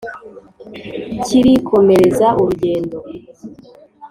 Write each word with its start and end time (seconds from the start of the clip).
Kirikomereza 1.23 2.27
urugendo 2.41 2.97